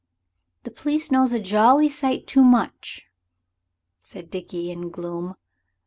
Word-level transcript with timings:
"The 0.63 0.71
pleece 0.71 1.11
knows 1.11 1.31
a 1.31 1.39
jolly 1.39 1.87
sight 1.87 2.25
too 2.25 2.43
much," 2.43 3.05
said 3.99 4.31
Dickie, 4.31 4.71
in 4.71 4.89
gloom. 4.89 5.35